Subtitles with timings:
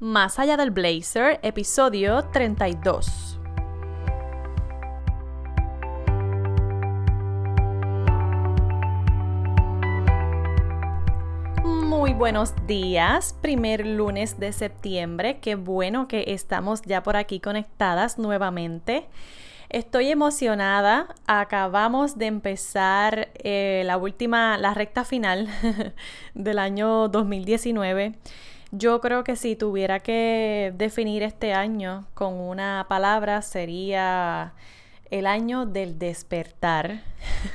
[0.00, 3.40] Más allá del blazer, episodio 32.
[11.64, 18.20] Muy buenos días, primer lunes de septiembre, qué bueno que estamos ya por aquí conectadas
[18.20, 19.08] nuevamente.
[19.68, 21.08] Estoy emocionada.
[21.26, 25.48] Acabamos de empezar eh, la última, la recta final
[26.34, 28.14] del año 2019.
[28.70, 34.52] Yo creo que si tuviera que definir este año con una palabra sería
[35.10, 37.02] el año del despertar,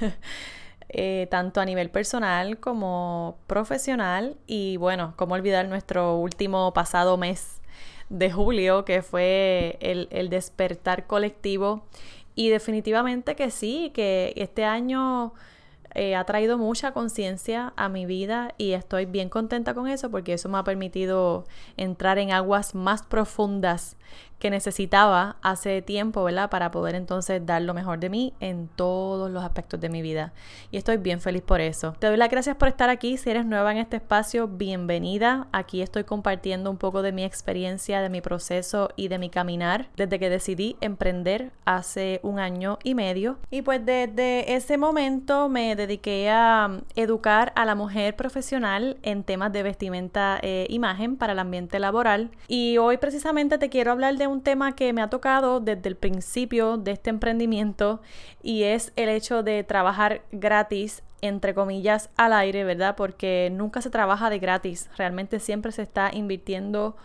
[0.88, 7.60] eh, tanto a nivel personal como profesional y bueno, cómo olvidar nuestro último pasado mes
[8.08, 11.86] de julio que fue el, el despertar colectivo.
[12.34, 15.34] Y definitivamente que sí, que este año
[15.94, 20.34] eh, ha traído mucha conciencia a mi vida y estoy bien contenta con eso porque
[20.34, 21.44] eso me ha permitido
[21.76, 23.96] entrar en aguas más profundas
[24.38, 26.50] que necesitaba hace tiempo, ¿verdad?
[26.50, 30.32] Para poder entonces dar lo mejor de mí en todos los aspectos de mi vida.
[30.72, 31.94] Y estoy bien feliz por eso.
[32.00, 33.16] Te doy las gracias por estar aquí.
[33.16, 35.46] Si eres nueva en este espacio, bienvenida.
[35.52, 39.88] Aquí estoy compartiendo un poco de mi experiencia, de mi proceso y de mi caminar
[39.96, 43.38] desde que decidí emprender hace un año y medio.
[43.48, 49.52] Y pues desde ese momento me dediqué a educar a la mujer profesional en temas
[49.52, 52.32] de vestimenta e imagen para el ambiente laboral.
[52.48, 55.96] Y hoy precisamente te quiero hablar de un tema que me ha tocado desde el
[55.96, 58.00] principio de este emprendimiento
[58.42, 62.96] y es el hecho de trabajar gratis entre comillas al aire, ¿verdad?
[62.96, 66.96] Porque nunca se trabaja de gratis, realmente siempre se está invirtiendo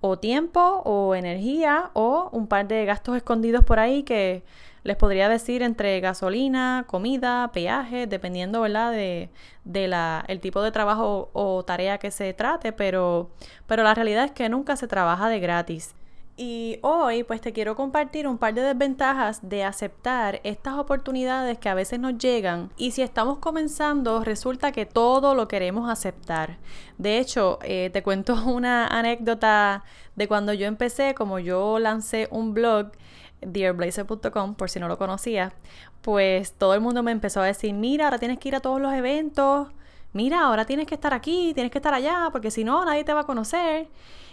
[0.00, 4.42] o tiempo o energía o un par de gastos escondidos por ahí que
[4.82, 8.92] les podría decir entre gasolina, comida, peaje, dependiendo, ¿verdad?
[8.92, 9.30] De,
[9.64, 13.30] de la, el tipo de trabajo o tarea que se trate, pero,
[13.66, 15.94] pero la realidad es que nunca se trabaja de gratis.
[16.38, 21.70] Y hoy pues te quiero compartir un par de desventajas de aceptar estas oportunidades que
[21.70, 26.58] a veces nos llegan y si estamos comenzando resulta que todo lo queremos aceptar.
[26.98, 32.52] De hecho, eh, te cuento una anécdota de cuando yo empecé, como yo lancé un
[32.52, 32.92] blog
[33.40, 35.54] dearblazer.com por si no lo conocía,
[36.02, 38.80] pues todo el mundo me empezó a decir, mira, ahora tienes que ir a todos
[38.80, 39.68] los eventos,
[40.12, 43.14] mira, ahora tienes que estar aquí, tienes que estar allá, porque si no, nadie te
[43.14, 43.88] va a conocer.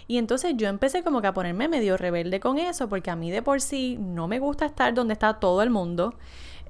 [0.07, 3.31] Y entonces yo empecé como que a ponerme medio rebelde con eso, porque a mí
[3.31, 6.15] de por sí no me gusta estar donde está todo el mundo.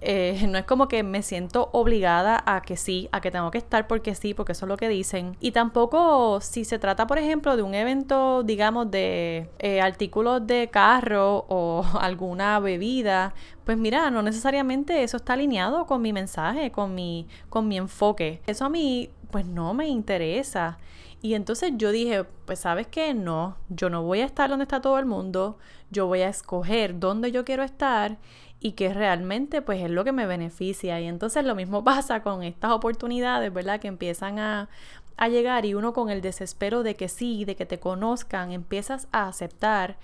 [0.06, 3.58] Eh, no es como que me siento obligada a que sí, a que tengo que
[3.58, 5.38] estar porque sí, porque eso es lo que dicen.
[5.40, 10.70] Y tampoco si se trata, por ejemplo, de un evento, digamos, de eh, artículos de
[10.70, 13.34] carro o alguna bebida,
[13.66, 18.42] pues mira, no necesariamente eso está alineado con mi mensaje, con mi, con mi enfoque.
[18.46, 20.78] Eso a mí, pues no me interesa.
[21.24, 24.82] Y entonces yo dije, pues sabes qué, no, yo no voy a estar donde está
[24.82, 25.58] todo el mundo,
[25.90, 28.18] yo voy a escoger dónde yo quiero estar
[28.60, 31.00] y que realmente pues es lo que me beneficia.
[31.00, 33.80] Y entonces lo mismo pasa con estas oportunidades, ¿verdad?
[33.80, 34.68] Que empiezan a,
[35.16, 39.08] a llegar y uno con el desespero de que sí, de que te conozcan, empiezas
[39.14, 39.96] a aceptar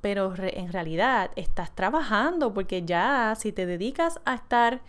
[0.00, 4.82] pero en realidad estás trabajando porque ya si te dedicas a estar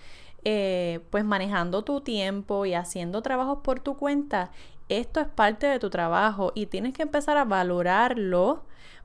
[0.47, 4.51] eh, pues manejando tu tiempo y haciendo trabajos por tu cuenta
[4.89, 8.63] esto es parte de tu trabajo y tienes que empezar a valorarlo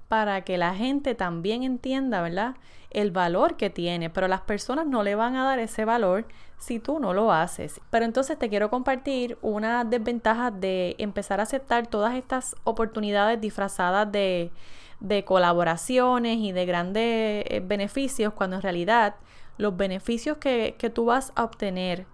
[0.08, 2.56] para que la gente también entienda, ¿verdad?
[2.90, 6.26] El valor que tiene, pero las personas no le van a dar ese valor
[6.58, 7.80] si tú no lo haces.
[7.90, 14.10] Pero entonces te quiero compartir una desventaja de empezar a aceptar todas estas oportunidades disfrazadas
[14.10, 14.50] de,
[14.98, 19.14] de colaboraciones y de grandes eh, beneficios, cuando en realidad
[19.56, 22.06] los beneficios que, que tú vas a obtener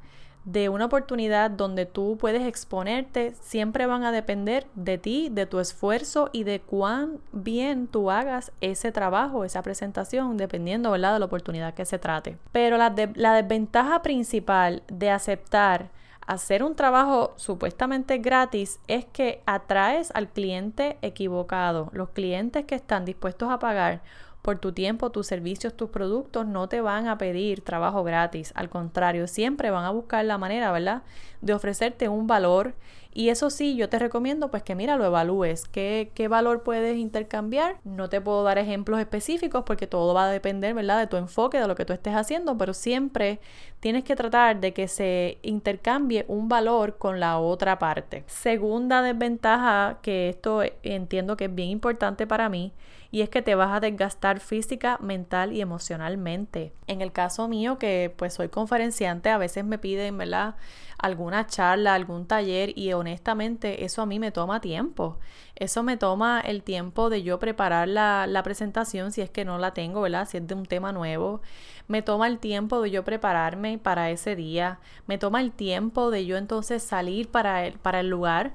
[0.46, 5.58] de una oportunidad donde tú puedes exponerte siempre van a depender de ti, de tu
[5.58, 11.14] esfuerzo y de cuán bien tú hagas ese trabajo, esa presentación, dependiendo ¿verdad?
[11.14, 12.38] de la oportunidad que se trate.
[12.52, 15.90] Pero la, la desventaja principal de aceptar
[16.28, 21.88] hacer un trabajo supuestamente gratis es que atraes al cliente equivocado.
[21.92, 24.02] Los clientes que están dispuestos a pagar
[24.46, 28.52] por tu tiempo, tus servicios, tus productos, no te van a pedir trabajo gratis.
[28.54, 31.02] Al contrario, siempre van a buscar la manera, ¿verdad?,
[31.40, 32.74] de ofrecerte un valor.
[33.12, 35.66] Y eso sí, yo te recomiendo pues que mira, lo evalúes.
[35.66, 37.78] ¿Qué, ¿Qué valor puedes intercambiar?
[37.82, 41.58] No te puedo dar ejemplos específicos porque todo va a depender, ¿verdad?, de tu enfoque,
[41.58, 43.40] de lo que tú estés haciendo, pero siempre
[43.80, 48.22] tienes que tratar de que se intercambie un valor con la otra parte.
[48.28, 52.72] Segunda desventaja, que esto entiendo que es bien importante para mí,
[53.16, 56.74] y es que te vas a desgastar física, mental y emocionalmente.
[56.86, 60.56] En el caso mío, que pues soy conferenciante, a veces me piden, ¿verdad?
[60.98, 65.18] alguna charla, algún taller y honestamente eso a mí me toma tiempo.
[65.54, 69.56] Eso me toma el tiempo de yo preparar la, la, presentación si es que no
[69.56, 70.28] la tengo, ¿verdad?
[70.28, 71.40] Si es de un tema nuevo.
[71.88, 74.78] Me toma el tiempo de yo prepararme para ese día.
[75.06, 78.52] Me toma el tiempo de yo entonces salir para el, para el lugar.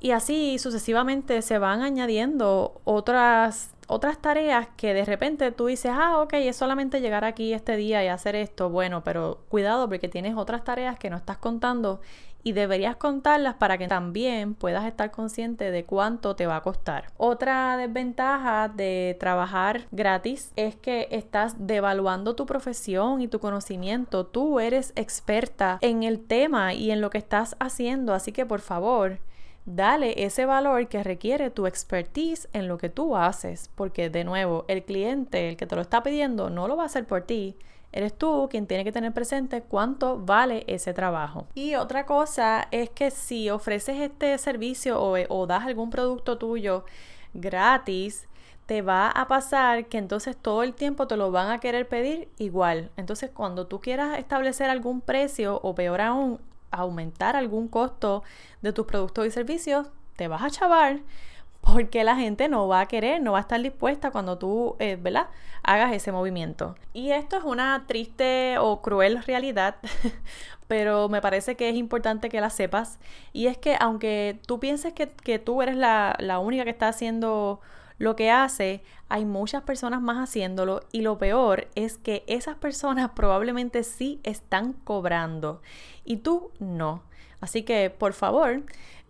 [0.00, 6.18] Y así sucesivamente se van añadiendo otras otras tareas que de repente tú dices, ah,
[6.20, 8.68] ok, es solamente llegar aquí este día y hacer esto.
[8.68, 12.00] Bueno, pero cuidado porque tienes otras tareas que no estás contando
[12.46, 17.10] y deberías contarlas para que también puedas estar consciente de cuánto te va a costar.
[17.16, 24.26] Otra desventaja de trabajar gratis es que estás devaluando tu profesión y tu conocimiento.
[24.26, 28.60] Tú eres experta en el tema y en lo que estás haciendo, así que por
[28.60, 29.18] favor,
[29.66, 34.64] Dale ese valor que requiere tu expertise en lo que tú haces, porque de nuevo,
[34.68, 37.56] el cliente, el que te lo está pidiendo, no lo va a hacer por ti.
[37.90, 41.48] Eres tú quien tiene que tener presente cuánto vale ese trabajo.
[41.54, 46.84] Y otra cosa es que si ofreces este servicio o, o das algún producto tuyo
[47.34, 48.28] gratis,
[48.66, 52.28] te va a pasar que entonces todo el tiempo te lo van a querer pedir
[52.38, 52.92] igual.
[52.96, 56.40] Entonces cuando tú quieras establecer algún precio o peor aún,
[56.70, 58.22] aumentar algún costo
[58.62, 61.00] de tus productos y servicios, te vas a chavar
[61.66, 64.96] porque la gente no va a querer, no va a estar dispuesta cuando tú, eh,
[65.00, 65.28] ¿verdad?
[65.64, 66.76] Hagas ese movimiento.
[66.92, 69.76] Y esto es una triste o cruel realidad,
[70.68, 73.00] pero me parece que es importante que la sepas.
[73.32, 76.86] Y es que aunque tú pienses que, que tú eres la, la única que está
[76.86, 77.60] haciendo
[77.98, 83.10] lo que hace, hay muchas personas más haciéndolo y lo peor es que esas personas
[83.14, 85.62] probablemente sí están cobrando
[86.04, 87.02] y tú no.
[87.40, 88.62] Así que por favor,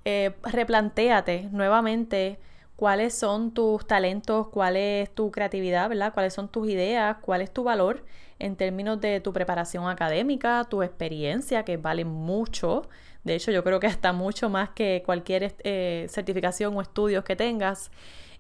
[0.05, 2.39] eh, replantéate nuevamente
[2.77, 6.13] cuáles son tus talentos, cuál es tu creatividad, ¿verdad?
[6.13, 8.05] Cuáles son tus ideas, cuál es tu valor
[8.39, 12.89] en términos de tu preparación académica, tu experiencia, que vale mucho.
[13.25, 17.35] De hecho, yo creo que hasta mucho más que cualquier eh, certificación o estudios que
[17.35, 17.91] tengas.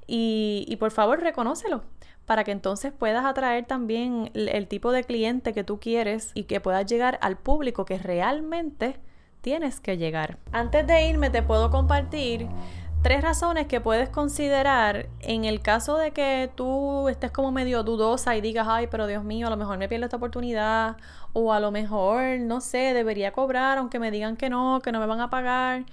[0.06, 1.82] Y, por favor, reconócelo
[2.26, 6.60] para que entonces puedas atraer también el, tipo de cliente que tú quieres y que
[6.60, 8.98] puedas llegar al público que realmente
[9.42, 10.38] tienes que llegar.
[10.50, 12.48] Antes de irme te puedo compartir
[13.02, 18.34] tres razones que puedes considerar en el caso de que tú estés como medio dudosa
[18.36, 20.96] y digas, ay, pero Dios mío, a lo mejor me pierdo esta oportunidad
[21.32, 24.98] o a lo mejor, no sé, debería cobrar aunque me digan que no, que no
[24.98, 25.84] me van a pagar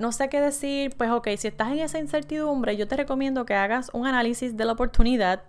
[0.00, 3.54] no sé qué decir, pues ok, si estás en esa incertidumbre, yo te recomiendo que
[3.54, 5.42] hagas un análisis de la oportunidad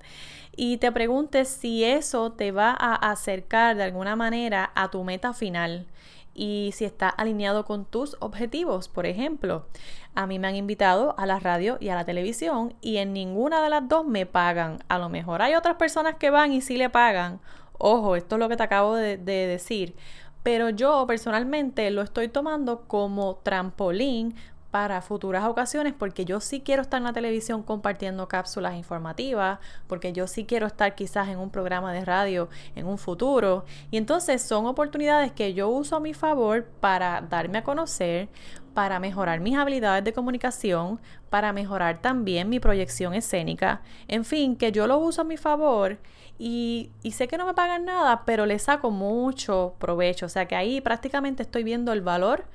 [0.56, 5.33] y te preguntes si eso te va a acercar de alguna manera a tu meta
[5.33, 5.88] final
[6.33, 8.89] y si está alineado con tus objetivos.
[8.89, 9.68] Por ejemplo,
[10.15, 13.63] a mí me han invitado a la radio y a la televisión y en ninguna
[13.63, 14.83] de las dos me pagan.
[14.89, 17.39] A lo mejor hay otras personas que van y sí le pagan.
[17.77, 19.95] Ojo, esto es lo que te acabo de, de decir
[20.43, 24.35] pero yo personalmente lo estoy tomando como trampolín
[24.71, 30.13] para futuras ocasiones porque yo sí quiero estar en la televisión compartiendo cápsulas informativas, porque
[30.13, 33.65] yo sí quiero estar quizás en un programa de radio en un futuro.
[33.91, 38.29] Y entonces son oportunidades que yo uso a mi favor para darme a conocer,
[38.73, 43.81] para mejorar mis habilidades de comunicación, para mejorar también mi proyección escénica.
[44.07, 46.00] En fin, que yo lo uso a mi favor
[46.39, 50.25] y, sé que no me pagan nada, pero le saco mucho provecho.
[50.25, 52.45] O sea que ahí prácticamente estoy viendo el valor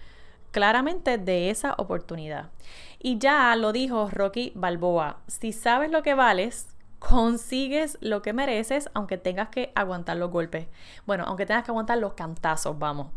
[0.51, 2.51] claramente de esa oportunidad.
[2.99, 8.91] Y ya lo dijo Rocky Balboa, si sabes lo que vales, consigues lo que mereces,
[8.95, 10.67] aunque tengas que aguantar los golpes.
[11.07, 13.09] Bueno, aunque tengas que aguantar los cantazos, vamos.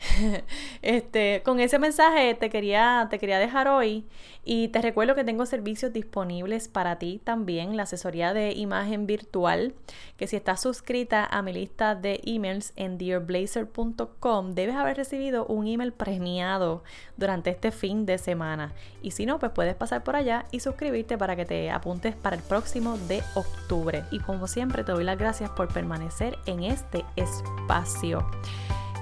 [0.82, 4.04] este, con ese mensaje te quería, te quería dejar hoy
[4.44, 9.74] y te recuerdo que tengo servicios disponibles para ti también, la asesoría de imagen virtual,
[10.18, 15.66] que si estás suscrita a mi lista de emails en dearblazer.com, debes haber recibido un
[15.66, 16.82] email premiado
[17.16, 18.74] durante este fin de semana.
[19.02, 22.36] Y si no, pues puedes pasar por allá y suscribirte para que te apuntes para
[22.36, 24.04] el próximo de octubre.
[24.10, 28.26] Y como siempre, te doy las gracias por permanecer en este espacio.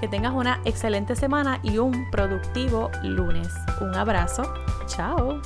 [0.02, 3.54] Que tengas una excelente semana y un productivo lunes.
[3.80, 4.42] Un abrazo.
[4.87, 5.40] Chao.